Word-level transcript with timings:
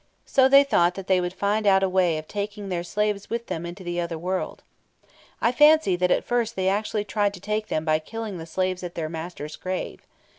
So 0.25 0.49
they 0.49 0.63
thought 0.63 0.95
that 0.95 1.05
they 1.05 1.21
would 1.21 1.31
find 1.31 1.67
out 1.67 1.83
a 1.83 1.87
way 1.87 2.17
of 2.17 2.27
taking 2.27 2.69
their 2.69 2.83
slaves 2.83 3.29
with 3.29 3.45
them 3.45 3.67
into 3.67 3.83
the 3.83 4.01
other 4.01 4.17
world. 4.17 4.63
I 5.39 5.51
fancy 5.51 5.95
that 5.95 6.09
at 6.09 6.25
first 6.25 6.55
they 6.55 6.67
actually 6.69 7.03
tried 7.05 7.35
to 7.35 7.39
take 7.39 7.67
them 7.67 7.85
by 7.85 7.99
killing 7.99 8.39
the 8.39 8.47
slaves 8.47 8.81
at 8.83 8.95
their 8.95 9.09
master's 9.09 9.55
grave. 9.55 10.01